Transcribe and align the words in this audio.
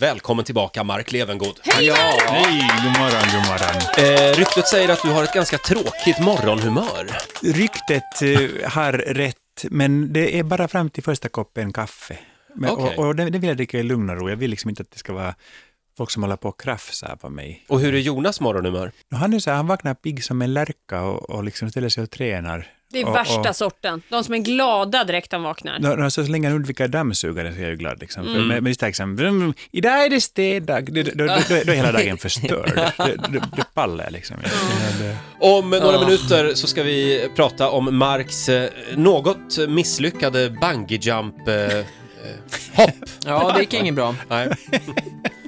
Välkommen 0.00 0.44
tillbaka 0.44 0.84
Mark 0.84 1.12
Levengood. 1.12 1.60
Ja, 1.64 2.18
hej, 2.28 2.70
god 2.84 2.98
morgon, 2.98 3.22
god 3.34 3.46
morgon. 3.48 3.76
Eh, 3.98 4.38
ryktet 4.38 4.68
säger 4.68 4.88
att 4.88 5.02
du 5.02 5.08
har 5.08 5.24
ett 5.24 5.34
ganska 5.34 5.58
tråkigt 5.58 6.20
morgonhumör. 6.20 7.06
Ryktet 7.42 8.22
eh, 8.22 8.70
har 8.70 8.92
rätt, 8.92 9.36
men 9.70 10.12
det 10.12 10.38
är 10.38 10.42
bara 10.42 10.68
fram 10.68 10.90
till 10.90 11.02
första 11.02 11.28
koppen 11.28 11.72
kaffe. 11.72 12.18
Men, 12.54 12.70
Okej. 12.70 12.96
Och, 12.96 13.06
och 13.06 13.16
det, 13.16 13.30
det 13.30 13.38
vill 13.38 13.48
jag 13.48 13.56
dricka 13.56 13.78
i 13.78 13.82
lugn 13.82 14.10
och 14.10 14.16
ro. 14.16 14.30
Jag 14.30 14.36
vill 14.36 14.50
liksom 14.50 14.70
inte 14.70 14.82
att 14.82 14.90
det 14.90 14.98
ska 14.98 15.12
vara 15.12 15.34
folk 15.96 16.10
som 16.10 16.22
håller 16.22 16.36
på 16.36 16.48
och 16.48 16.60
krafsar 16.60 17.16
på 17.16 17.30
mig. 17.30 17.64
Och 17.68 17.80
hur 17.80 17.94
är 17.94 17.98
Jonas 17.98 18.40
morgonhumör? 18.40 18.92
Han, 19.10 19.34
är 19.34 19.38
så 19.38 19.50
här, 19.50 19.56
han 19.56 19.66
vaknar 19.66 19.94
pigg 19.94 20.24
som 20.24 20.42
en 20.42 20.54
lärka 20.54 21.02
och, 21.02 21.30
och 21.30 21.44
liksom 21.44 21.70
ställer 21.70 21.88
sig 21.88 22.02
och 22.02 22.10
tränar. 22.10 22.66
Det 22.90 23.00
är 23.00 23.06
och, 23.08 23.14
värsta 23.14 23.50
och, 23.50 23.56
sorten. 23.56 24.02
De 24.08 24.24
som 24.24 24.34
är 24.34 24.38
glada 24.38 25.04
direkt 25.04 25.32
han 25.32 25.42
vaknar. 25.42 25.78
Nå- 25.78 25.94
nå, 25.96 26.10
så 26.10 26.22
länge 26.22 26.48
han 26.48 26.56
undviker 26.56 26.88
dammsugare 26.88 27.52
så 27.52 27.58
är 27.58 27.62
jag 27.62 27.70
ju 27.70 27.76
glad. 27.76 28.00
Liksom. 28.00 28.24
För, 28.24 28.30
Mm. 28.30 28.48
men, 28.48 28.62
men 28.62 28.70
just 28.70 28.80
det 28.80 28.84
här, 28.86 28.88
liksom, 28.90 29.16
"Vrum, 29.16 29.54
idag 29.72 30.04
är 30.04 30.10
det 30.10 30.20
städdag, 30.20 30.92
då, 30.92 31.02
då, 31.02 31.10
då, 31.14 31.24
då, 31.26 31.34
då 31.48 31.72
är 31.72 31.76
hela 31.76 31.92
dagen 31.92 32.18
förstörd. 32.18 32.72
det, 32.96 33.16
det, 33.28 33.42
det 33.56 33.64
pallar 33.74 34.04
jag 34.04 34.12
liksom. 34.12 34.36
Det- 34.98 35.16
Om 35.40 35.70
några 35.70 36.00
minuter 36.00 36.54
så 36.54 36.66
ska 36.66 36.82
vi 36.82 37.28
prata 37.36 37.68
om 37.70 37.96
Marks 37.98 38.48
eh, 38.48 38.70
något 38.96 39.58
misslyckade 39.68 40.50
bungee 40.50 40.98
jump 41.02 41.48
eh, 41.48 41.54
eh, 41.54 41.84
hopp. 42.74 42.90
Ja, 43.26 43.52
det 43.54 43.60
gick 43.60 43.74
inget 43.74 43.94
bra. 43.94 44.14
Nej. 44.28 44.48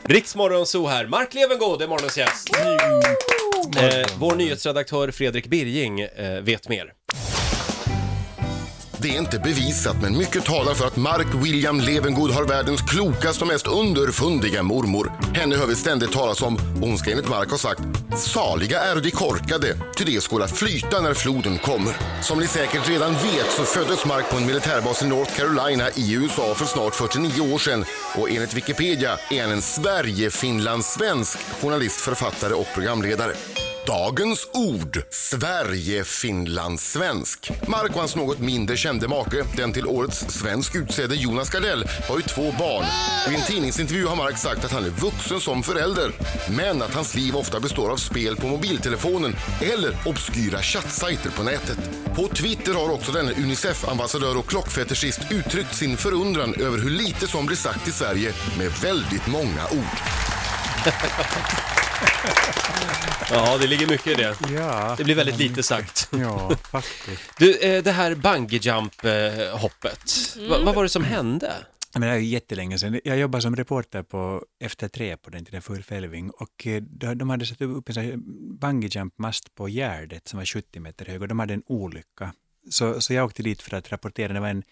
Riksmorgon 0.05 0.67
så 0.67 0.87
här. 0.89 1.07
Mark 1.07 1.35
Levengood 1.35 1.83
är 1.83 1.89
morgonens 1.89 2.19
gäst. 2.19 2.51
Eh, 3.77 4.07
vår 4.19 4.35
nyhetsredaktör 4.37 5.11
Fredrik 5.11 5.47
Birging 5.47 6.01
eh, 6.01 6.41
vet 6.43 6.69
mer. 6.69 6.93
Det 9.03 9.09
är 9.09 9.19
inte 9.19 9.39
bevisat, 9.39 9.97
men 10.03 10.19
mycket 10.19 10.45
talar 10.45 10.75
för 10.75 10.87
att 10.87 10.97
Mark 10.97 11.27
William 11.45 11.81
Levengood 11.81 12.31
har 12.31 12.45
världens 12.45 12.83
klokaste 12.83 13.45
och 13.45 13.49
mest 13.49 13.67
underfundiga 13.67 14.63
mormor. 14.63 15.13
Henne 15.35 15.57
hör 15.57 15.67
vi 15.67 15.77
ständigt 15.77 16.13
talas 16.13 16.43
om 16.43 16.55
och 16.55 16.89
hon 16.89 16.99
ska 16.99 17.11
enligt 17.11 17.29
Mark 17.29 17.51
ha 17.51 17.59
sagt 17.59 17.81
“Saliga 18.17 18.81
är 18.81 19.01
de 19.01 19.11
korkade, 19.11 19.77
ty 19.97 20.05
de 20.05 20.21
skola 20.21 20.49
flyta 20.49 21.01
när 21.01 21.15
floden 21.15 21.59
kommer”. 21.59 21.97
Som 22.23 22.39
ni 22.39 22.47
säkert 22.47 22.89
redan 22.89 23.13
vet 23.13 23.51
så 23.57 23.65
föddes 23.65 24.07
Mark 24.07 24.31
på 24.31 24.37
en 24.37 24.47
militärbas 24.47 25.03
i 25.03 25.07
North 25.07 25.37
Carolina 25.37 25.91
i 25.95 26.15
USA 26.15 26.55
för 26.55 26.65
snart 26.65 26.95
49 26.95 27.55
år 27.55 27.59
sedan 27.59 27.85
och 28.19 28.31
enligt 28.31 28.55
Wikipedia 28.55 29.19
är 29.31 29.43
han 29.43 29.53
en 29.53 29.63
Sverige-finlandssvensk 29.63 31.39
journalist, 31.63 32.01
författare 32.01 32.55
och 32.55 32.67
programledare. 32.75 33.33
Dagens 33.91 34.49
ord, 34.53 35.03
Sverige-finlandssvensk. 35.11 37.51
Mark 37.69 37.91
och 37.91 37.99
hans 37.99 38.17
något 38.17 38.39
mindre 38.39 38.77
kände 38.77 39.09
make, 39.09 39.45
den 39.57 39.73
till 39.73 39.87
årets 39.87 40.19
svensk 40.19 40.75
utsedde 40.75 41.15
Jonas 41.15 41.51
Gardell, 41.51 41.85
har 42.09 42.17
ju 42.17 42.23
två 42.23 42.55
barn. 42.59 42.85
I 43.31 43.35
en 43.35 43.43
tidningsintervju 43.43 44.07
har 44.07 44.17
Mark 44.17 44.39
sagt 44.39 44.65
att 44.65 44.73
han 44.73 44.85
är 44.85 44.91
vuxen 44.91 45.41
som 45.41 45.63
förälder, 45.63 46.13
men 46.51 46.83
att 46.83 46.95
hans 46.95 47.15
liv 47.15 47.37
ofta 47.37 47.61
består 47.61 47.91
av 47.91 47.97
spel 47.97 48.37
på 48.37 48.47
mobiltelefonen 48.47 49.37
eller 49.61 49.97
obskyra 50.07 50.63
chattsajter 50.63 51.31
på 51.31 51.43
nätet. 51.43 51.79
På 52.17 52.29
Twitter 52.29 52.75
har 52.75 52.91
också 52.91 53.13
denne 53.13 53.33
Unicef-ambassadör 53.33 54.39
och 54.39 54.47
klockfetischist 54.47 55.21
uttryckt 55.31 55.75
sin 55.75 55.97
förundran 55.97 56.55
över 56.55 56.79
hur 56.79 56.91
lite 56.91 57.27
som 57.27 57.47
blir 57.47 57.57
sagt 57.57 57.89
i 57.89 57.93
Sverige 57.93 58.33
med 58.59 58.71
väldigt 58.71 59.27
många 59.27 59.67
ord. 59.71 59.99
Ja, 63.33 63.59
det 63.59 63.67
ligger 63.67 63.87
mycket 63.87 64.07
i 64.07 64.15
det. 64.15 64.37
Ja, 64.55 64.95
Det 64.99 65.05
blir 65.05 65.15
väldigt 65.15 65.39
lite 65.39 65.63
sagt. 65.63 66.09
ja, 66.13 66.57
faktiskt. 66.71 67.23
Du, 67.39 67.59
eh, 67.59 67.83
det 67.83 67.93
här 67.93 68.15
bungee 68.15 68.59
jump 68.63 69.05
eh, 69.05 69.59
hoppet. 69.59 70.37
Va, 70.49 70.59
vad 70.65 70.75
var 70.75 70.83
det 70.83 70.89
som 70.89 71.05
hände? 71.05 71.53
Men 71.93 72.03
det 72.03 72.09
är 72.09 72.17
ju 72.17 72.27
jättelänge 72.27 72.79
sedan. 72.79 73.01
Jag 73.05 73.19
jobbade 73.19 73.43
som 73.43 73.57
reporter 73.57 74.03
på 74.03 74.45
Efter 74.61 74.89
tre 74.89 75.17
på 75.17 75.31
den 75.31 75.45
tiden, 75.45 75.63
för 75.63 75.83
Fälving. 75.83 76.31
Och 76.31 76.67
eh, 76.67 76.83
de 76.83 77.15
de 77.19 77.31
hade 77.31 77.47
satt 77.47 77.61
upp 77.61 77.89
en 77.89 77.95
sån 77.95 78.05
här 78.05 78.17
bungee 78.61 78.91
jump-mast 78.93 79.55
på 79.55 79.69
Gärdet 79.69 80.29
som 80.29 80.39
var 80.39 80.47
70 80.47 80.81
meter 80.81 81.07
hög 81.07 81.23
och 81.23 81.29
de 81.29 81.39
hade 81.39 81.55
en 81.55 81.63
olycka. 81.67 82.33
Så, 82.71 83.01
så 83.01 83.15
jag 83.15 83.25
åkte 83.25 83.43
dit 83.43 83.63
för 83.63 83.77
att 83.77 83.93
rapportera. 83.93 84.33
Det 84.33 84.41
var 84.41 84.49
en, 84.49 84.63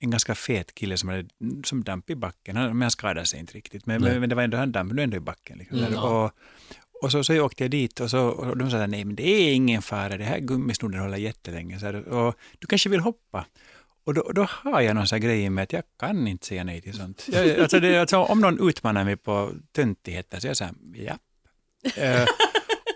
en 0.00 0.10
ganska 0.10 0.34
fet 0.34 0.74
kille 0.74 0.96
som 0.98 1.08
hade 1.08 1.24
som 1.64 1.84
damp 1.84 2.10
i 2.10 2.14
backen. 2.16 2.56
Han, 2.56 2.68
men 2.68 2.82
han 2.82 2.90
skadade 2.90 3.26
sig 3.26 3.40
inte 3.40 3.52
riktigt. 3.54 3.86
Men, 3.86 4.02
men, 4.02 4.20
men 4.20 4.28
det 4.28 4.34
var 4.34 4.42
ändå 4.42 4.56
han 4.56 4.72
damp, 4.72 4.92
men 4.92 5.04
ändå 5.04 5.16
i 5.16 5.20
backen. 5.20 5.58
Liksom. 5.58 5.78
Mm, 5.78 5.92
ja. 5.92 6.00
och, 6.24 6.32
och 7.04 7.12
så, 7.12 7.24
så 7.24 7.40
åkte 7.40 7.64
jag 7.64 7.70
dit 7.70 8.00
och, 8.00 8.10
så, 8.10 8.26
och 8.28 8.56
de 8.56 8.70
sa 8.70 8.86
nej 8.86 9.04
men 9.04 9.16
det 9.16 9.28
är 9.28 9.54
ingen 9.54 9.82
fara, 9.82 10.16
det 10.16 10.24
här 10.24 10.38
gummisnodden 10.38 11.00
håller 11.00 11.16
jättelänge. 11.16 11.78
Så 11.78 11.86
här, 11.86 12.08
och 12.08 12.34
du 12.58 12.66
kanske 12.66 12.88
vill 12.88 13.00
hoppa? 13.00 13.46
Och 14.04 14.14
då, 14.14 14.32
då 14.34 14.46
har 14.50 14.80
jag 14.80 14.94
någon 14.94 15.06
sån 15.06 15.20
grej 15.20 15.50
med 15.50 15.62
att 15.62 15.72
jag 15.72 15.82
kan 15.98 16.28
inte 16.28 16.46
säga 16.46 16.64
nej 16.64 16.80
till 16.80 16.94
sånt. 16.94 17.28
Jag, 17.32 17.60
alltså 17.60 17.80
det, 17.80 18.00
alltså 18.00 18.16
om 18.16 18.40
någon 18.40 18.68
utmanar 18.68 19.04
mig 19.04 19.16
på 19.16 19.52
töntigheter 19.72 20.40
så 20.40 20.46
är 20.46 20.50
jag 20.50 20.56
säger 20.56 20.74
japp. 20.94 21.20
ja 21.96 22.26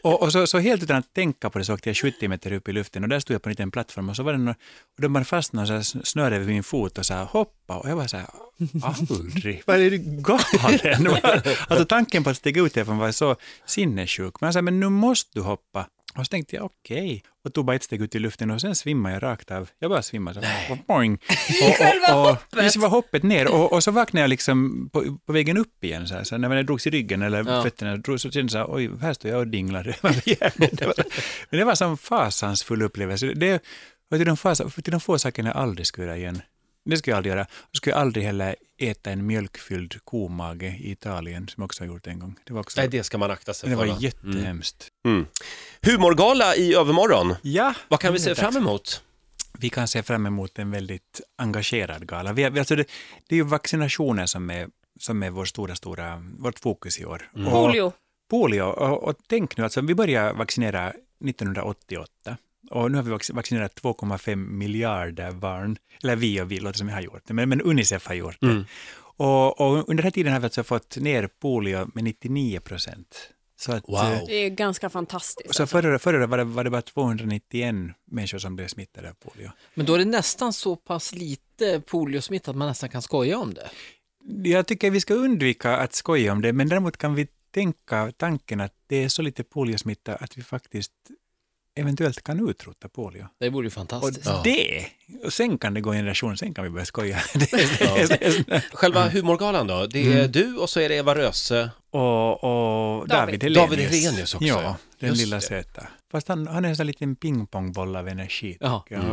och, 0.03 0.23
och 0.23 0.33
så, 0.33 0.47
så 0.47 0.59
helt 0.59 0.83
utan 0.83 0.97
att 0.97 1.15
tänka 1.15 1.51
på 1.51 1.59
det 1.59 1.65
så 1.65 1.75
åkte 1.75 1.89
jag 1.89 1.97
70 1.97 2.29
meter 2.29 2.53
upp 2.53 2.69
i 2.69 2.73
luften 2.73 3.03
och 3.03 3.09
där 3.09 3.21
stod 3.21 3.35
jag 3.35 3.43
på 3.43 3.49
en 3.49 3.53
liten 3.53 3.71
plattform 3.71 4.09
och 4.09 4.17
så 4.17 4.23
var 4.23 4.33
det 4.33 4.39
någon, 4.39 4.55
och 4.97 5.03
de 5.03 5.15
hade 5.15 5.25
fast 5.25 5.53
någon 5.53 5.67
så 5.67 5.73
här 5.73 6.05
snöre 6.05 6.37
över 6.37 6.47
min 6.47 6.63
fot 6.63 6.99
och 6.99 7.07
sa 7.07 7.25
hoppa 7.25 7.77
och 7.77 7.91
jag 7.91 7.97
var 7.97 8.07
så 8.07 8.17
här, 8.17 8.27
aldrig, 8.83 9.63
vad 9.67 9.81
är 9.81 9.91
du 9.91 9.99
galen? 9.99 11.17
alltså 11.69 11.85
tanken 11.85 12.25
på 12.25 12.31
att 12.31 12.37
stiga 12.37 12.63
ut 12.63 12.75
därifrån 12.75 12.99
var 12.99 13.13
så 13.13 13.37
sinnessjuk. 13.67 14.41
Men 14.41 14.47
jag 14.47 14.55
sa, 14.55 14.63
men 14.63 14.81
nu 14.81 14.89
måste 14.89 15.31
du 15.35 15.41
hoppa. 15.41 15.87
Och 16.19 16.27
så 16.27 16.31
tänkte 16.31 16.57
jag 16.57 16.65
okej, 16.65 17.23
och 17.45 17.55
tog 17.55 17.65
bara 17.65 17.77
ett 17.77 17.83
steg 17.83 18.03
ut 18.03 18.15
i 18.15 18.19
luften 18.19 18.51
och 18.51 18.61
sen 18.61 18.75
svimmade 18.75 19.15
jag 19.15 19.23
rakt 19.23 19.51
av. 19.51 19.69
Jag 19.79 19.91
bara 19.91 20.03
svimmade 20.03 20.43
så. 20.69 20.79
Boing. 20.87 21.13
Och, 21.69 21.75
själva 21.75 22.15
och, 22.15 22.29
hoppet? 22.29 22.65
Just 22.65 22.77
var 22.77 22.89
hoppet 22.89 23.23
ner 23.23 23.53
och, 23.55 23.73
och 23.73 23.85
så 23.85 23.91
vaknade 23.91 24.23
jag 24.23 24.31
liksom 24.31 24.89
på, 24.93 25.19
på 25.27 25.33
vägen 25.33 25.57
upp 25.57 25.85
igen. 25.85 26.09
Så, 26.09 26.15
här. 26.15 26.25
så 26.25 26.39
när 26.39 26.57
jag 26.57 26.67
drogs 26.67 26.87
i 26.87 26.91
ryggen 26.91 27.23
eller 27.23 27.45
Ja. 27.47 27.63
fötterna 27.63 27.97
drog, 27.97 28.21
så 28.21 28.31
kände 28.31 28.45
jag 28.45 28.51
så 28.51 28.59
här, 28.59 28.67
oj, 28.77 28.91
här 29.01 29.13
står 29.13 29.31
jag 29.31 29.41
och 29.41 29.47
dinglar. 29.49 29.85
det 29.85 30.03
var, 30.03 30.95
men 31.51 31.59
det 31.59 31.65
var 31.65 31.83
en 31.83 31.97
fasansfull 31.97 32.83
upplevelse. 32.83 33.27
Det 33.27 33.63
var 34.09 34.19
till 34.19 34.27
de, 34.27 34.37
fasa, 34.37 34.71
till 34.71 34.91
de 34.93 35.01
få 35.01 35.19
sakerna 35.19 35.49
jag 35.49 35.57
aldrig 35.57 35.87
skulle 35.87 36.07
göra 36.07 36.17
igen. 36.17 36.43
Det 36.91 36.97
skulle 36.97 37.13
jag 37.13 37.17
aldrig 37.17 37.31
göra. 37.31 37.47
Jag 37.71 37.77
skulle 37.77 37.97
aldrig 37.97 38.25
heller 38.25 38.57
äta 38.79 39.11
en 39.11 39.27
mjölkfylld 39.27 40.05
komage 40.05 40.63
i 40.63 40.91
Italien, 40.91 41.49
som 41.49 41.61
jag 41.61 41.65
också 41.65 41.83
har 41.83 41.89
gjort 41.89 42.07
en 42.07 42.19
gång. 42.19 42.35
Det 42.45 42.53
var 42.53 42.61
också... 42.61 42.81
Nej, 42.81 42.89
det 42.89 43.05
ska 43.05 43.19
man 43.19 43.31
akta 43.31 43.55
sig 43.55 43.71
det 43.71 43.77
för. 43.77 43.87
var 43.87 43.93
va? 43.93 43.99
jättehemskt. 44.01 44.89
Mm. 45.07 45.27
Humorgala 45.83 46.57
i 46.57 46.75
övermorgon. 46.75 47.35
Ja, 47.43 47.75
Vad 47.89 48.01
kan 48.01 48.13
vi 48.13 48.19
det 48.19 48.25
se 48.25 48.35
fram 48.35 48.57
emot? 48.57 49.03
Vi 49.59 49.71
kan 49.71 49.89
se 49.89 50.03
fram 50.03 50.27
emot 50.27 50.59
en 50.59 50.71
väldigt 50.71 51.21
engagerad 51.39 52.07
gala. 52.07 52.33
Vi, 52.33 52.45
alltså 52.45 52.77
det, 52.77 52.85
det 53.29 53.35
är 53.35 53.37
ju 53.37 53.45
vaccinationer 53.45 54.27
som 54.27 54.51
är, 54.51 54.69
som 55.01 55.23
är 55.23 55.31
vår 55.31 55.45
stora, 55.45 55.75
stora, 55.75 56.23
vårt 56.39 56.59
fokus 56.59 57.01
i 57.01 57.05
år. 57.05 57.31
Och, 57.35 57.51
Polio. 57.51 57.93
polio. 58.31 58.63
Och, 58.63 59.03
och 59.03 59.17
tänk 59.27 59.57
nu, 59.57 59.65
alltså, 59.65 59.81
vi 59.81 59.95
började 59.95 60.33
vaccinera 60.33 60.93
1988. 61.25 62.37
Och 62.71 62.91
nu 62.91 62.97
har 62.99 63.03
vi 63.05 63.11
vac- 63.11 63.35
vaccinerat 63.35 63.81
2,5 63.83 64.37
miljarder 64.37 65.33
barn. 65.33 65.77
Eller 66.03 66.17
vi 66.17 66.41
och 66.41 66.51
vi, 66.53 66.61
låter 66.61 66.79
som 66.79 66.87
vi 66.87 66.93
har 66.93 67.01
gjort 67.01 67.23
det, 67.27 67.35
men, 67.35 67.49
men 67.49 67.61
Unicef 67.63 68.07
har 68.07 68.15
gjort 68.15 68.37
det. 68.41 68.47
Mm. 68.47 68.65
Och, 69.17 69.61
och 69.61 69.75
under 69.75 69.95
den 69.95 70.03
här 70.05 70.11
tiden 70.11 70.33
har 70.33 70.41
vi 70.41 70.45
alltså 70.45 70.63
fått 70.65 70.97
ner 70.97 71.29
polio 71.41 71.91
med 71.95 72.05
99 72.05 72.61
procent. 72.61 73.31
Så 73.61 73.73
att, 73.73 73.85
Wow. 73.89 73.99
eh, 74.13 74.21
Det 74.27 74.35
är 74.35 74.49
ganska 74.51 74.91
fantastiskt. 74.91 75.55
Så 75.55 75.63
alltså. 75.63 75.77
förra, 75.77 75.99
förra 75.99 76.17
året 76.19 76.29
var 76.31 76.39
det, 76.39 76.45
var 76.45 76.65
det 76.65 76.71
bara 76.71 76.83
291 76.83 77.75
människor 78.11 78.39
som 78.39 78.57
blev 78.57 78.69
smittade 78.69 79.09
av 79.11 79.15
polio. 79.15 79.51
Men 79.75 79.87
då 79.87 79.95
är 79.95 79.99
det 79.99 80.05
nästan 80.05 80.53
så 80.53 80.77
pass 80.77 81.15
lite 81.15 81.81
poliosmitta 81.87 82.51
att 82.51 82.57
man 82.57 82.69
nästan 82.69 82.89
kan 82.89 83.03
skoja 83.03 83.39
om 83.39 83.55
det. 83.55 83.71
Jag 84.51 84.67
tycker 84.67 84.91
vi 84.91 85.01
ska 85.01 85.15
undvika 85.15 85.77
att 85.77 85.95
skoja 85.95 86.33
om 86.33 86.43
det, 86.43 86.53
men 86.53 86.69
däremot 86.69 86.97
kan 86.97 87.15
vi 87.15 87.27
tänka 87.55 88.13
tanken 88.17 88.61
att 88.61 88.73
det 88.87 88.97
är 89.05 89.09
så 89.09 89.23
lite 89.23 89.45
poliosmitta 89.45 90.15
att 90.17 90.39
vi 90.39 90.43
faktiskt 90.43 90.93
eventuellt 91.81 92.23
kan 92.25 92.49
utrota 92.51 92.89
polio. 92.89 93.27
Det 93.41 93.49
vore 93.51 93.65
ju 93.65 93.67
Och 93.69 93.73
fantastiskt. 93.73 94.27
Ja. 94.27 94.41
det, 94.45 94.87
och 95.25 95.33
sen 95.33 95.59
kan 95.59 95.75
det 95.75 95.81
gå 95.81 95.91
en 95.91 95.97
generation, 95.97 96.37
sen 96.37 96.55
kan 96.55 96.65
vi 96.65 96.71
börja 96.71 96.85
skoja. 96.87 97.19
Själva 98.73 99.09
humorgalan 99.09 99.67
då? 99.67 99.87
Det 99.87 99.99
är 100.07 100.19
Mm. 100.19 100.33
du 100.33 100.57
och 100.57 100.71
så 100.71 100.81
är 100.81 100.89
det 100.89 100.95
Eva 100.95 101.15
Röse. 101.15 101.71
och, 101.91 102.45
och 103.01 103.09
David 103.09 103.41
David. 103.41 103.43
Helenius. 103.43 103.71
David 103.71 103.79
Helenius 103.79 104.35
också, 104.35 104.47
ja. 104.49 104.77
Den 105.01 105.09
Just 105.09 105.21
lilla 105.21 105.41
söta. 105.41 105.87
Fast 106.11 106.29
han, 106.29 106.47
han 106.47 106.65
är 106.65 106.69
en 106.69 106.77
sån 106.77 106.87
liten 106.87 107.17
pingpongboll 107.17 107.97
av 107.97 108.09
energi. 108.09 108.57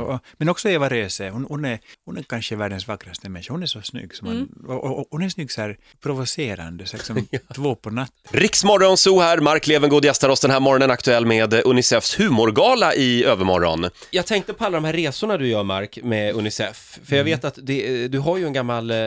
Och, 0.02 0.20
men 0.38 0.50
också 0.50 0.70
Eva 0.70 0.90
Röse, 0.90 1.30
hon, 1.30 1.46
hon, 1.50 1.66
är, 1.66 1.80
hon 2.06 2.18
är 2.18 2.24
kanske 2.24 2.56
världens 2.56 2.88
vackraste 2.88 3.30
människa. 3.30 3.54
Hon 3.54 3.64
är 3.64 3.68
så 3.68 3.82
snygg. 3.82 4.16
Som 4.16 4.28
man, 4.28 4.50
och, 4.68 4.84
och, 4.84 5.00
och 5.00 5.08
hon 5.12 5.24
är 5.24 5.30
snygg 5.30 5.52
så 5.52 5.62
här 5.62 5.78
provocerande, 6.02 6.86
så 6.86 6.98
liksom 6.98 7.28
två 7.56 7.76
på 7.76 7.90
natten. 7.90 8.16
Riksmorgon 8.32 8.98
så 8.98 9.22
här, 9.22 9.38
Mark 9.38 9.68
Levengood 9.68 10.06
gästar 10.06 10.30
oss 10.30 10.40
den 10.40 10.52
här 10.52 10.60
morgonen 10.60 10.92
aktuell 10.92 11.26
med 11.26 11.54
Unicefs 11.54 12.20
humorgala 12.20 12.94
i 12.94 13.24
övermorgon. 13.24 13.90
Jag 14.12 14.26
tänkte 14.26 14.54
på 14.54 14.66
alla 14.66 14.78
de 14.78 14.86
här 14.86 14.94
resorna 14.94 15.38
du 15.38 15.48
gör 15.48 15.64
Mark 15.64 16.00
med 16.04 16.36
Unicef, 16.36 17.00
för 17.04 17.16
jag 17.16 17.24
vet 17.24 17.46
att 17.46 17.60
det, 17.62 18.08
du 18.08 18.20
har 18.20 18.38
ju 18.38 18.46
en 18.46 18.54
gammal 18.54 18.92
eh, 18.92 18.98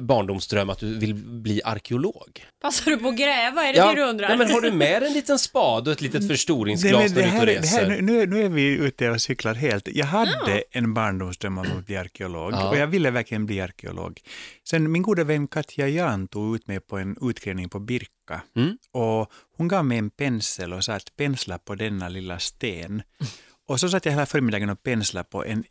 barndomsdröm 0.00 0.70
att 0.70 0.78
du 0.78 0.98
vill 0.98 1.14
bli 1.14 1.60
arkeolog. 1.64 2.46
Passar 2.66 2.90
du 2.90 2.96
på 2.98 3.08
att 3.08 3.16
gräva? 3.16 3.64
Är 3.64 3.72
det 3.72 3.80
det 3.80 3.94
du 3.94 4.02
undrar? 4.02 4.28
nej, 4.28 4.38
men 4.38 4.50
har 4.50 4.60
du 4.60 4.72
med 4.72 5.02
en 5.02 5.12
liten 5.12 5.38
spade 5.38 5.90
och 5.90 5.96
ett 5.96 6.00
litet 6.00 6.28
förstoringsglas 6.28 6.92
Nej, 6.92 7.08
men 7.08 7.14
när 7.14 7.22
det 7.22 7.30
du 7.30 7.36
är 7.36 7.38
här, 7.38 7.46
är- 7.46 7.60
det 7.60 7.66
här, 7.68 7.80
reser. 7.90 8.02
nu, 8.02 8.02
nu 8.02 8.20
är- 8.22 8.26
nu 8.26 8.44
är 8.44 8.48
vi 8.48 8.62
ute 8.62 9.10
och 9.10 9.20
cyklar 9.20 9.54
helt. 9.54 9.88
Jag 9.88 10.06
hade 10.06 10.62
en 10.70 10.94
barndomsdröm 10.94 11.58
om 11.58 11.66
att 11.78 11.86
bli 11.86 11.96
arkeolog 11.96 12.52
Ja. 12.52 12.68
och 12.68 12.76
jag 12.76 12.86
ville 12.86 13.10
verkligen 13.10 13.46
bli 13.46 13.60
arkeolog. 13.60 14.20
Sen 14.68 14.92
min 14.92 15.02
goda 15.02 15.24
vän 15.24 15.48
Katja 15.48 15.88
Jan 15.88 16.28
tog 16.28 16.56
ut 16.56 16.66
mig 16.66 16.80
på 16.80 16.98
en 16.98 17.16
utgrävning 17.22 17.68
på 17.68 17.78
Birka 17.78 18.40
Mm. 18.56 18.76
och 18.92 19.30
hon 19.56 19.68
gav 19.68 19.84
mig 19.84 19.98
en 19.98 20.10
pensel 20.10 20.72
och 20.72 20.84
sa 20.84 20.92
att 20.92 21.16
pensla 21.16 21.58
på 21.58 21.74
denna 21.74 22.08
lilla 22.08 22.38
sten. 22.38 23.02
Och 23.68 23.80
så 23.80 23.88
satt 23.88 24.04
jag 24.04 24.12
hela 24.12 24.26
förmiddagen 24.26 24.70
och 24.70 24.82
penslade 24.82 25.28
på 25.30 25.44
en 25.44 25.64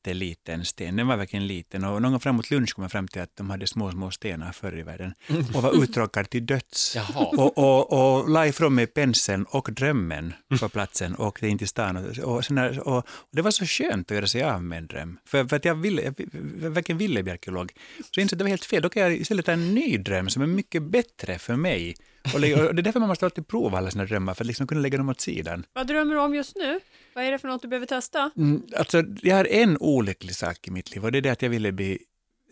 jätteliten 0.00 0.64
sten. 0.64 0.96
Den 0.96 1.06
var 1.06 1.16
verkligen 1.16 1.46
liten 1.46 1.84
och 1.84 2.02
någon 2.02 2.12
gång 2.12 2.20
framåt 2.20 2.50
lunch 2.50 2.74
kom 2.74 2.82
jag 2.82 2.92
fram 2.92 3.08
till 3.08 3.22
att 3.22 3.36
de 3.36 3.50
hade 3.50 3.66
små, 3.66 3.90
små 3.90 4.10
stenar 4.10 4.52
förr 4.52 4.78
i 4.78 4.82
världen 4.82 5.14
och 5.54 5.62
var 5.62 5.82
uttråkad 5.82 6.30
till 6.30 6.46
döds. 6.46 6.96
Jaha. 6.96 7.26
Och, 7.26 7.58
och, 7.58 8.18
och 8.20 8.30
la 8.30 8.46
ifrån 8.46 8.74
mig 8.74 8.86
penseln 8.86 9.44
och 9.44 9.68
drömmen 9.72 10.34
på 10.60 10.68
platsen 10.68 11.14
och 11.14 11.26
åkte 11.26 11.48
in 11.48 11.58
till 11.58 11.68
stan. 11.68 11.96
Och, 11.96 12.18
och, 12.18 12.44
sen 12.44 12.58
här, 12.58 12.88
och, 12.88 12.96
och 12.98 13.04
det 13.32 13.42
var 13.42 13.50
så 13.50 13.64
skönt 13.66 14.10
att 14.10 14.14
göra 14.14 14.26
sig 14.26 14.42
av 14.42 14.62
med 14.62 14.78
en 14.78 14.86
dröm. 14.86 15.18
För, 15.26 15.44
för 15.44 15.56
att 15.56 15.64
jag, 15.64 15.74
ville, 15.74 16.02
jag, 16.02 16.14
jag 16.62 16.70
verkligen 16.70 16.98
ville 16.98 17.22
bli 17.22 17.32
arkeolog. 17.32 17.72
Så 17.98 18.06
jag 18.20 18.22
insåg 18.22 18.34
att 18.34 18.38
det 18.38 18.44
var 18.44 18.48
helt 18.50 18.64
fel. 18.64 18.82
Då 18.82 18.88
kan 18.88 19.02
jag 19.02 19.16
istället 19.16 19.46
ta 19.46 19.52
en 19.52 19.74
ny 19.74 19.98
dröm 19.98 20.28
som 20.28 20.42
är 20.42 20.46
mycket 20.46 20.82
bättre 20.82 21.38
för 21.38 21.56
mig. 21.56 21.94
Och, 22.34 22.40
lägga- 22.40 22.68
och 22.68 22.74
det 22.74 22.80
är 22.80 22.82
därför 22.82 23.00
man 23.00 23.08
måste 23.08 23.24
alltid 23.24 23.48
prova 23.48 23.78
alla 23.78 23.90
sina 23.90 24.04
drömmar, 24.04 24.34
för 24.34 24.44
att 24.44 24.46
liksom 24.46 24.66
kunna 24.66 24.80
lägga 24.80 24.98
dem 24.98 25.08
åt 25.08 25.20
sidan. 25.20 25.66
Vad 25.72 25.86
drömmer 25.86 26.14
du 26.14 26.20
om 26.20 26.34
just 26.34 26.56
nu? 26.56 26.80
Vad 27.14 27.24
är 27.24 27.30
det 27.32 27.38
för 27.38 27.48
något 27.48 27.62
du 27.62 27.68
behöver 27.68 27.86
testa? 27.86 28.30
Mm, 28.36 28.62
alltså, 28.76 29.02
jag 29.22 29.36
har 29.36 29.44
en 29.44 29.76
olycklig 29.96 30.36
sak 30.36 30.68
i 30.68 30.70
mitt 30.70 30.90
liv 30.90 31.04
och 31.04 31.12
det 31.12 31.18
är 31.18 31.22
det 31.22 31.30
att 31.30 31.42
jag 31.42 31.50
ville 31.50 31.72
bli 31.72 31.98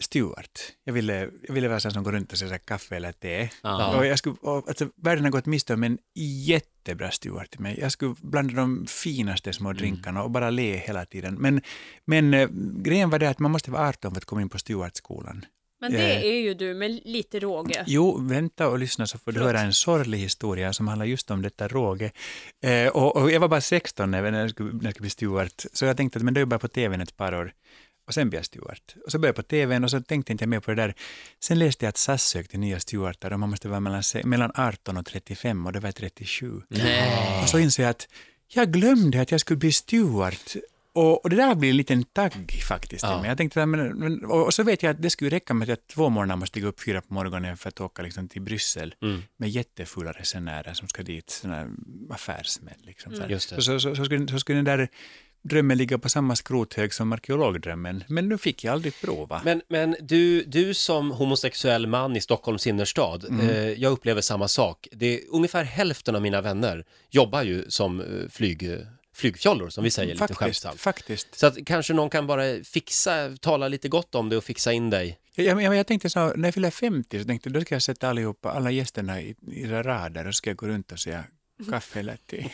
steward. 0.01 0.51
Jag 0.85 0.93
ville, 0.93 1.31
jag 1.43 1.55
ville 1.55 1.69
vara 1.69 1.81
sån 1.81 1.93
som 1.93 2.05
går 2.05 2.13
runt 2.13 2.33
och 2.33 2.39
säger 2.39 2.59
kaffe 2.59 2.97
eller 2.97 3.13
te. 3.13 3.49
Och 3.97 4.07
jag 4.07 4.19
skulle, 4.19 4.37
och, 4.41 4.69
alltså, 4.69 4.89
världen 4.97 5.25
har 5.25 5.31
gått 5.31 5.47
miste 5.47 5.75
om 5.75 5.83
en 5.83 5.99
jättebra 6.15 7.11
steward 7.11 7.51
till 7.51 7.61
mig. 7.61 7.79
Jag 7.81 7.93
skulle 7.93 8.15
blanda 8.21 8.55
de 8.55 8.87
finaste 8.89 9.53
små 9.53 9.73
drinkarna 9.73 10.23
och 10.23 10.31
bara 10.31 10.51
le 10.51 10.77
hela 10.77 11.05
tiden. 11.05 11.35
Men, 11.35 11.61
men 12.05 12.35
eh, 12.35 12.49
grejen 12.77 13.11
var 13.11 13.19
det 13.19 13.31
att 13.31 13.39
man 13.39 13.51
måste 13.51 13.71
vara 13.71 13.89
18 13.89 14.13
för 14.13 14.21
att 14.21 14.25
komma 14.25 14.43
in 14.43 14.49
på 14.49 14.59
stewardskolan. 14.59 15.45
Men 15.81 15.93
det 15.93 15.99
Eh. 15.99 16.23
är 16.23 16.41
ju 16.41 16.55
du 16.55 16.75
med 16.75 17.01
lite 17.05 17.41
råge. 17.41 17.85
Jo, 17.87 18.19
vänta 18.21 18.69
och 18.69 18.79
lyssna 18.79 19.07
så 19.07 19.19
får 19.19 19.33
du 19.33 19.39
Förlåt. 19.39 19.47
höra 19.53 19.61
en 19.67 19.73
sorglig 19.75 20.19
historia 20.19 20.73
som 20.73 20.89
handlar 20.89 21.07
just 21.07 21.31
om 21.31 21.43
detta 21.43 21.69
råge. 21.69 22.11
Eh, 22.63 22.87
och, 22.89 23.17
och 23.17 23.31
jag 23.31 23.41
var 23.41 23.49
bara 23.49 23.61
16 23.61 24.11
när 24.11 24.33
jag 24.33 24.51
skulle, 24.51 24.73
när 24.73 24.85
jag 24.85 24.93
skulle 24.93 25.03
bli 25.05 25.11
steward, 25.11 25.49
så 25.73 25.85
jag 25.85 25.97
tänkte 25.97 26.19
att 26.19 26.23
men 26.25 26.37
är 26.37 26.41
ju 26.41 26.47
bara 26.47 26.59
på 26.59 26.69
tvn 26.69 27.01
ett 27.01 27.17
par 27.17 27.35
år. 27.35 27.53
Och 28.07 28.15
sen 28.15 28.31
blev 28.31 28.39
jag 28.39 28.45
steward. 28.47 28.79
Och 29.05 29.13
så 29.13 29.19
började 29.19 29.29
jag 29.39 29.45
på 29.45 29.51
tvn 29.51 29.85
och 29.85 29.91
så 29.91 30.01
tänkte 30.01 30.33
inte 30.33 30.43
jag 30.45 30.49
mer 30.49 30.61
på 30.61 30.71
det 30.71 30.83
där. 30.83 30.95
Sen 31.43 31.59
läste 31.59 31.85
jag 31.85 31.89
att 31.89 31.97
SAS 31.97 32.23
sökte 32.29 32.59
nya 32.59 32.81
stewardar 32.81 33.33
och 33.33 33.41
man 33.41 33.51
måste 33.51 33.69
vara 33.69 33.81
mellan, 33.81 34.03
mellan 34.25 34.51
18 34.55 34.97
och 34.97 35.07
35 35.07 35.67
och 35.67 35.73
det 35.73 35.81
var 35.81 35.93
37. 35.93 36.63
Nej. 36.69 37.43
Och 37.43 37.49
så 37.49 37.59
insåg 37.59 37.85
jag 37.85 37.91
att 37.91 38.09
jag 38.53 38.73
glömde 38.73 39.21
att 39.21 39.31
jag 39.31 39.41
skulle 39.41 39.57
bli 39.59 39.73
steward. 39.73 40.35
Och, 40.99 41.25
och 41.25 41.31
det 41.31 41.37
där 41.37 41.55
blir 41.55 41.71
en 41.71 41.77
liten 41.77 42.05
tagg 42.05 42.33
faktiskt. 42.69 43.03
Ja. 43.03 43.27
Jag 43.27 43.37
tänkte, 43.37 43.67
men, 43.67 43.99
men, 43.99 44.25
och, 44.25 44.55
så 44.55 44.63
vet 44.63 44.83
jag 44.83 44.91
att 44.91 45.03
det 45.03 45.11
skulle 45.11 45.31
räcka 45.31 45.55
med 45.55 45.63
att 45.65 45.69
jag 45.69 45.87
två 45.87 46.09
morgnar 46.09 46.37
måste 46.37 46.51
stiga 46.53 46.67
upp 46.69 46.81
fyra 46.81 47.01
på 47.01 47.15
morgonen 47.15 47.57
för 47.57 47.69
att 47.69 47.81
åka 47.81 48.03
liksom, 48.03 48.29
till 48.29 48.43
Bryssel 48.43 48.95
Mm. 49.03 49.23
med 49.37 49.49
jättefulla 49.49 50.13
resenärer 50.13 50.75
som 50.75 50.89
ska 50.89 51.03
dit, 51.03 51.31
såna 51.31 51.69
affärsmän. 52.11 52.75
Liksom, 52.83 53.13
så. 53.15 53.39
Så, 53.39 53.61
så, 53.63 53.81
så, 53.81 53.95
så, 53.95 54.05
skulle, 54.05 54.29
så 54.29 54.39
skulle 54.39 54.59
den 54.59 54.65
där 54.65 54.89
drömmen 55.43 55.79
ligga 55.79 55.99
på 55.99 56.09
samma 56.09 56.37
skrothög 56.37 56.95
som 56.95 57.13
arkeologdrömmen. 57.13 58.05
Men 58.09 58.29
nu 58.29 58.39
fick 58.39 58.65
jag 58.65 58.73
aldrig 58.73 59.01
prova. 59.01 59.41
Men, 59.45 59.63
men 59.69 59.97
du, 60.01 60.43
du 60.45 60.75
som 60.75 61.11
homosexuell 61.11 61.87
man 61.87 62.17
i 62.17 62.21
Stockholms 62.21 62.67
innerstad, 62.67 63.25
Mm. 63.29 63.49
eh, 63.49 63.57
jag 63.57 63.93
upplever 63.93 64.21
samma 64.21 64.49
sak. 64.49 64.89
Det 64.93 65.07
är 65.15 65.21
ungefär 65.31 65.65
hälften 65.65 66.15
av 66.17 66.23
mina 66.23 66.41
vänner 66.41 66.85
jobbar 67.11 67.43
ju 67.43 67.65
som 67.71 68.01
eh, 68.01 68.07
flyg, 68.31 68.71
flygfjollor, 69.19 69.69
som 69.69 69.85
vi 69.85 69.91
säger 69.91 70.09
lite 70.09 70.19
faktiskt, 70.19 70.39
skämtsamt. 70.39 70.81
faktiskt. 70.81 71.39
Så 71.39 71.47
att 71.47 71.67
kanske 71.67 71.95
någon 71.95 72.11
kan 72.11 72.27
bara 72.27 72.65
fixa, 72.65 73.37
tala 73.41 73.69
lite 73.69 73.89
gott 73.89 74.15
om 74.15 74.29
det 74.29 74.37
och 74.37 74.45
fixa 74.45 74.73
in 74.73 74.91
dig. 74.91 75.19
Jag, 75.35 75.63
jag, 75.63 75.77
jag 75.77 75.87
tänkte 75.87 76.11
så, 76.11 76.33
när 76.37 76.49
jag 76.49 76.55
fyller 76.55 76.71
50 76.71 77.21
så 77.21 77.27
tänkte 77.27 77.49
jag 77.49 77.55
då 77.55 77.61
ska 77.61 77.75
jag 77.75 77.83
sätta 77.83 78.09
allihopa, 78.09 78.51
alla 78.51 78.71
gästerna 78.71 79.21
i, 79.21 79.35
i 79.53 79.67
rader 79.67 80.27
och 80.27 80.35
så 80.35 80.39
ska 80.39 80.51
jag 80.51 80.57
gå 80.57 80.67
runt 80.67 80.93
och 80.93 80.99
säga 80.99 81.25
kaffe 81.71 82.01
eller 82.01 82.17
te. 82.31 82.37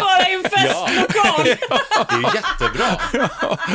Bara 0.00 0.28
i 0.28 0.34
en 0.34 0.42
festlokal! 0.42 1.44
Det 1.44 2.28
är 2.28 2.34
jättebra! 2.34 3.00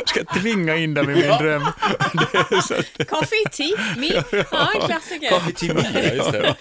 ska 0.06 0.24
tvinga 0.26 0.76
in 0.76 0.94
dem 0.94 1.10
i 1.10 1.14
min 1.14 1.38
dröm. 1.38 1.64
Att, 2.00 3.08
Coffee, 3.10 3.46
tea, 3.52 3.78
me. 3.98 4.24
Ja, 4.52 4.72
en 4.76 4.88
klassiker. 4.88 5.30
Coffee 5.30 5.54
to 5.54 5.74
me, 5.74 5.90
ja, 5.94 6.14
just 6.14 6.32
det. 6.32 6.56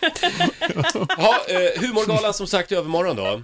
Ja, 1.18 1.40
eh, 1.48 1.80
humorgalan 1.82 2.34
som 2.34 2.46
sagt 2.46 2.72
övermorgon 2.72 3.16
då, 3.16 3.42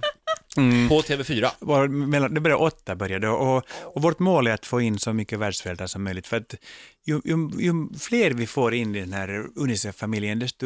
på 0.55 1.01
TV4. 1.01 1.49
var 1.59 1.87
mellan, 1.87 2.33
det 2.33 2.41
började 2.41 2.63
åtta 2.63 2.95
började 2.95 3.29
och, 3.29 3.63
och 3.83 4.01
vårt 4.01 4.19
mål 4.19 4.47
är 4.47 4.51
att 4.51 4.65
få 4.65 4.81
in 4.81 4.99
så 4.99 5.13
mycket 5.13 5.39
världsföräldrar 5.39 5.87
som 5.87 6.03
möjligt. 6.03 6.27
För 6.27 6.37
att 6.37 6.55
ju, 7.05 7.21
ju, 7.23 7.49
ju 7.57 7.99
fler 7.99 8.31
vi 8.31 8.47
får 8.47 8.73
in 8.73 8.95
i 8.95 8.99
den 8.99 9.13
här 9.13 9.47
Unicef-familjen, 9.55 10.39
desto 10.39 10.65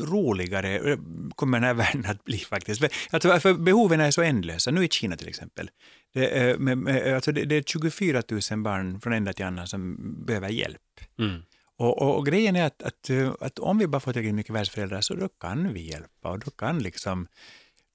roligare 0.00 0.98
kommer 1.34 1.60
den 1.60 1.66
här 1.66 1.74
världen 1.84 2.06
att 2.06 2.24
bli 2.24 2.38
faktiskt. 2.38 2.82
Alltså, 3.10 3.40
för 3.40 3.54
behoven 3.54 4.00
är 4.00 4.10
så 4.10 4.22
ändlösa. 4.22 4.70
Nu 4.70 4.84
i 4.84 4.88
Kina 4.88 5.16
till 5.16 5.28
exempel. 5.28 5.70
Det, 6.14 6.38
är, 6.38 6.58
med, 6.58 6.78
med, 6.78 7.14
alltså 7.14 7.32
det, 7.32 7.44
det 7.44 7.56
är 7.56 7.62
24 7.62 8.22
000 8.50 8.62
barn 8.62 9.00
från 9.00 9.12
ända 9.12 9.32
till 9.32 9.44
annan 9.44 9.66
som 9.66 9.96
behöver 10.26 10.48
hjälp. 10.48 10.80
Mm. 11.18 11.42
Och, 11.78 12.02
och, 12.02 12.16
och 12.16 12.26
grejen 12.26 12.56
är 12.56 12.66
att, 12.66 12.82
att, 12.82 13.10
eh, 13.10 13.32
att 13.40 13.58
om 13.58 13.78
vi 13.78 13.86
bara 13.86 14.00
får 14.00 14.12
tillräckligt 14.12 14.34
mycket 14.34 14.54
världsföräldrar 14.54 15.00
så 15.00 15.14
då 15.14 15.28
kan 15.28 15.72
vi 15.72 15.80
hjälpa 15.80 16.30
och 16.30 16.38
då 16.38 16.50
kan 16.50 16.78
liksom 16.78 17.26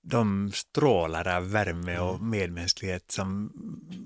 de 0.10 0.52
strålar 0.54 1.28
av 1.28 1.52
värme 1.52 1.98
och 2.00 2.22
medmänsklighet 2.22 3.12
som 3.12 3.52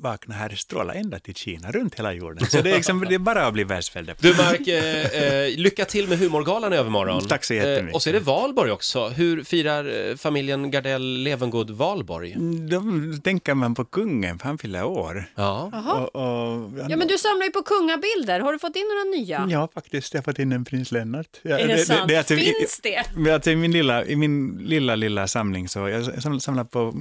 vaknar 0.01 0.35
här 0.35 0.49
stråla 0.49 0.93
ända 0.93 1.19
till 1.19 1.35
Kina, 1.35 1.71
runt 1.71 1.95
hela 1.99 2.13
jorden. 2.13 2.45
Så 2.47 2.61
det 2.61 2.71
är, 2.71 2.75
liksom, 2.75 3.05
det 3.09 3.15
är 3.15 3.19
bara 3.19 3.47
att 3.47 3.53
bli 3.53 3.63
världsförälder. 3.63 4.15
Du 4.19 4.33
Mark, 4.35 4.67
eh, 4.67 5.23
eh, 5.23 5.57
lycka 5.57 5.85
till 5.85 6.07
med 6.07 6.19
humorgalan 6.19 6.73
i 6.73 6.75
övermorgon. 6.75 7.27
Tack 7.27 7.43
så 7.43 7.53
jättemycket. 7.53 7.89
Eh, 7.89 7.95
och 7.95 8.01
så 8.01 8.09
är 8.09 8.13
det 8.13 8.19
valborg 8.19 8.71
också. 8.71 9.07
Hur 9.07 9.43
firar 9.43 10.09
eh, 10.09 10.15
familjen 10.15 10.71
Gardell 10.71 11.23
Levengood 11.23 11.69
valborg? 11.71 12.35
Då 12.69 12.81
tänker 13.23 13.53
man 13.53 13.75
på 13.75 13.85
kungen, 13.85 14.39
för 14.39 14.45
han 14.47 14.57
fyller 14.57 14.83
år. 14.83 15.25
Ja. 15.35 15.71
Och, 16.13 16.15
och, 16.15 16.71
Ja, 16.89 16.97
men 16.97 17.07
du 17.07 17.17
samlar 17.17 17.45
ju 17.45 17.51
på 17.51 17.61
kungabilder. 17.61 18.39
Har 18.39 18.53
du 18.53 18.59
fått 18.59 18.75
in 18.75 18.83
några 18.87 19.17
nya? 19.17 19.47
Ja, 19.49 19.67
faktiskt. 19.73 20.13
Jag 20.13 20.21
har 20.21 20.23
fått 20.23 20.39
in 20.39 20.51
en 20.51 20.65
prins 20.65 20.91
Lennart. 20.91 21.39
Ja, 21.41 21.59
Är 21.59 21.67
det, 21.67 21.77
sant? 21.77 22.11
alltså- 22.11 22.35
Finns 22.35 22.79
det? 22.83 23.03
Men 23.15 23.33
Alltså, 23.33 23.51
i, 23.51 23.55
min 23.55 23.71
lilla, 23.71 24.05
I 24.05 24.15
min 24.15 24.57
lilla, 24.57 24.95
lilla 24.95 25.27
samling 25.27 25.69
så 25.69 25.90
jag 25.91 26.23
sam- 26.23 26.39
samlar 26.39 26.63
på 26.63 26.93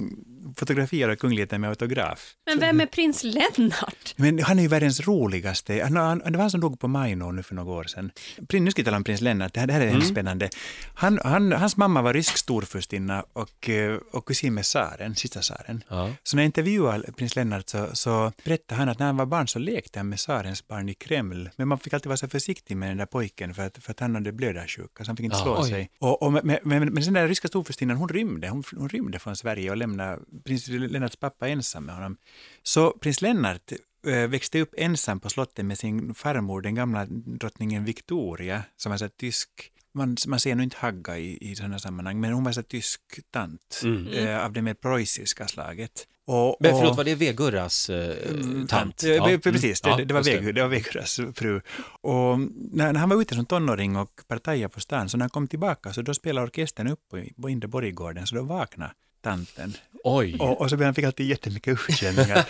fotografier 0.57 1.09
av 1.09 1.15
kungligheten 1.15 1.61
med 1.61 1.69
autograf. 1.69 2.33
Men 2.45 2.59
vem 2.59 2.81
är 2.81 2.85
prins 2.85 3.23
Lennart? 3.23 4.13
Men 4.15 4.39
han 4.43 4.59
är 4.59 4.63
ju 4.63 4.67
världens 4.67 5.07
roligaste. 5.07 5.81
Han, 5.83 5.95
han, 5.95 6.19
det 6.19 6.31
var 6.31 6.41
han 6.41 6.51
som 6.51 6.61
dog 6.61 6.79
på 6.79 6.87
Majnå 6.87 7.31
nu 7.31 7.43
för 7.43 7.55
några 7.55 7.71
år 7.71 7.83
sedan. 7.83 8.11
Prins, 8.47 8.63
nu 8.63 8.71
ska 8.71 8.79
jag 8.79 8.85
tala 8.85 8.97
om 8.97 9.03
prins 9.03 9.21
Lennart, 9.21 9.53
det 9.53 9.59
här, 9.59 9.67
det 9.67 9.73
här 9.73 9.81
är 9.81 9.87
hemskt 9.89 10.09
spännande. 10.09 10.49
Han, 10.93 11.19
han, 11.23 11.51
hans 11.51 11.77
mamma 11.77 12.01
var 12.01 12.13
rysk 12.13 12.37
storfurstinna 12.37 13.25
och, 13.33 13.69
eh, 13.69 13.97
och 14.11 14.25
kusin 14.25 14.53
med 14.53 14.63
tsaren, 14.63 15.15
sista 15.15 15.39
tsaren. 15.39 15.83
Ja. 15.87 16.09
Så 16.23 16.35
när 16.35 16.43
jag 16.43 16.47
intervjuade 16.47 17.11
prins 17.11 17.35
Lennart 17.35 17.69
så, 17.69 17.87
så 17.93 18.31
berättade 18.43 18.79
han 18.79 18.89
att 18.89 18.99
när 18.99 19.05
han 19.05 19.17
var 19.17 19.25
barn 19.25 19.47
så 19.47 19.59
lekte 19.59 19.99
han 19.99 20.09
med 20.09 20.17
tsarens 20.19 20.67
barn 20.67 20.89
i 20.89 20.93
Kreml. 20.93 21.49
Men 21.55 21.67
man 21.67 21.79
fick 21.79 21.93
alltid 21.93 22.07
vara 22.07 22.17
så 22.17 22.27
försiktig 22.27 22.77
med 22.77 22.89
den 22.89 22.97
där 22.97 23.05
pojken 23.05 23.53
för 23.53 23.65
att, 23.65 23.77
för 23.77 23.91
att 23.91 23.99
han 23.99 24.15
hade 24.15 24.31
blödarsjuka 24.31 25.03
så 25.03 25.09
han 25.09 25.17
fick 25.17 25.23
inte 25.23 25.37
Ja, 25.37 25.43
slå 25.43 25.61
oj. 25.63 25.69
sig. 25.69 25.89
Och, 25.99 26.23
och, 26.23 26.33
men, 26.33 26.43
men, 26.63 26.93
men 26.93 27.03
den 27.03 27.13
där 27.13 27.27
ryska 27.27 27.47
storfurstinnan 27.47 27.97
hon 27.97 28.09
rymde, 28.09 28.49
hon, 28.49 28.63
hon 28.77 28.89
rymde 28.89 29.19
från 29.19 29.35
Sverige 29.35 29.69
och 29.71 29.77
lämnade 29.77 30.19
prins 30.45 30.67
Lennarts 30.67 31.15
pappa 31.15 31.47
ensam 31.47 31.83
med 31.85 31.95
honom. 31.95 32.17
Så 32.63 32.91
prins 32.91 33.21
Lennart 33.21 33.71
eh, 34.07 34.27
växte 34.29 34.61
upp 34.61 34.73
ensam 34.77 35.19
på 35.19 35.29
slottet 35.29 35.65
med 35.65 35.77
sin 35.77 36.13
farmor, 36.13 36.61
den 36.61 36.75
gamla 36.75 37.05
drottningen 37.09 37.85
Victoria, 37.85 38.63
som 38.77 38.89
var 38.89 38.97
så 38.97 39.09
tysk 39.09 39.49
man, 39.93 40.17
man 40.27 40.39
ser 40.39 40.55
nog 40.55 40.63
inte 40.63 40.77
Hagga 40.79 41.17
i, 41.17 41.37
i 41.51 41.55
sådana 41.55 41.79
sammanhang, 41.79 42.19
men 42.19 42.33
hon 42.33 42.43
var 42.43 42.51
så 42.51 42.63
tysk 42.63 43.01
tant 43.31 43.81
Mm. 43.83 44.07
eh, 44.07 44.45
av 44.45 44.53
det 44.53 44.61
mer 44.61 44.73
preussiska 44.73 45.47
slaget. 45.47 46.07
Och, 46.27 46.57
Men 46.59 46.73
och- 46.73 46.79
förlåt, 46.79 46.97
var 46.97 47.03
det 47.03 47.15
Vegurras 47.15 47.89
eh, 47.89 48.29
Mm, 48.29 48.67
tant? 48.67 49.03
Ja, 49.03 49.27
pre- 49.27 49.37
Precis, 49.41 49.83
Mm. 49.85 49.97
det, 49.97 50.05
det, 50.05 50.13
var 50.13 50.21
just 50.21 50.41
Veg, 50.41 50.55
det 50.55 50.61
var 50.61 50.69
Veguras 50.69 51.19
fru. 51.35 51.61
Och 52.01 52.39
när, 52.71 52.93
när 52.93 52.99
han 52.99 53.09
var 53.09 53.21
ute 53.21 53.35
som 53.35 53.45
tonåring 53.45 53.95
och 53.95 54.21
partajade 54.27 54.69
på 54.73 54.79
stan, 54.79 55.09
så 55.09 55.17
när 55.17 55.23
han 55.23 55.29
kom 55.29 55.47
tillbaka 55.47 55.93
så 55.93 56.01
då 56.01 56.13
spelade 56.13 56.47
orkestern 56.47 56.87
upp 56.87 56.99
på, 57.09 57.23
på 57.41 57.49
Inre 57.49 57.67
Borggården, 57.67 58.27
så 58.27 58.35
då 58.35 58.43
vaknade 58.43 58.93
tanten. 59.21 59.73
Oj. 60.03 60.37
Och, 60.39 60.61
och 60.61 60.69
så 60.69 60.83
han 60.83 60.93
fick 60.93 61.05
alltid 61.05 61.27
jättemycket 61.27 61.73
utskällningar. 61.73 62.45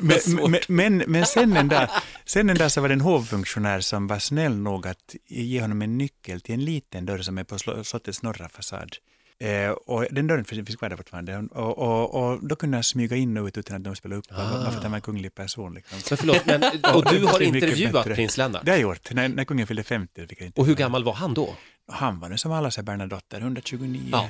men, 0.02 0.18
men, 0.26 0.50
men, 0.50 0.60
men, 0.68 1.04
men 1.06 1.26
sen, 1.26 1.56
en 1.56 1.68
dag, 1.68 1.88
sen 2.24 2.50
en 2.50 2.58
dag 2.58 2.72
så 2.72 2.80
var 2.80 2.88
det 2.88 2.94
en 2.94 3.00
hovfunktionär 3.00 3.80
som 3.80 4.06
var 4.06 4.18
snäll 4.18 4.56
nog 4.56 4.86
att 4.86 5.14
ge 5.28 5.60
honom 5.60 5.82
en 5.82 5.98
nyckel 5.98 6.40
till 6.40 6.54
en 6.54 6.64
liten 6.64 7.06
dörr 7.06 7.18
som 7.18 7.38
är 7.38 7.44
på 7.44 7.58
slottets 7.84 8.22
norra 8.22 8.48
fasad. 8.48 8.96
Eh, 9.38 9.70
och 9.70 10.06
den 10.10 10.26
dörren 10.26 10.44
finns 10.44 10.76
kvar 10.76 10.88
där 10.88 10.96
fortfarande. 10.96 11.38
Och, 11.38 11.78
och, 11.78 12.14
och 12.14 12.48
då 12.48 12.56
kunde 12.56 12.76
han 12.76 12.84
smyga 12.84 13.16
in 13.16 13.36
och 13.36 13.46
ut 13.46 13.58
utan 13.58 13.76
att 13.76 13.84
de 13.84 13.96
spelade 13.96 14.18
upp, 14.18 14.28
bara 14.28 14.70
för 14.70 14.76
att 14.76 14.82
han 14.82 14.90
var 14.92 14.96
en 14.96 15.02
kunglig 15.02 15.34
person. 15.34 15.74
Liksom. 15.74 15.98
Men 16.10 16.18
förlåt, 16.18 16.46
men, 16.46 16.62
och 16.94 17.04
du 17.04 17.24
har 17.24 17.42
intervjuat 17.42 18.06
prins 18.06 18.36
Lennart? 18.36 18.64
Det 18.64 18.70
har 18.70 18.78
jag 18.78 18.82
gjort. 18.82 19.12
När, 19.12 19.28
när 19.28 19.44
kungen 19.44 19.66
fyllde 19.66 19.82
50 19.82 20.26
fick 20.26 20.40
jag 20.40 20.46
inte. 20.46 20.60
Och 20.60 20.66
hur 20.66 20.74
gammal 20.74 21.04
var 21.04 21.12
han 21.12 21.34
då? 21.34 21.54
Han 21.88 22.20
var 22.20 22.28
nu 22.28 22.38
som 22.38 22.52
alla 22.52 22.70
sig 22.70 22.84
Bernadotter, 22.84 23.40
129. 23.40 24.08
Ja, 24.12 24.28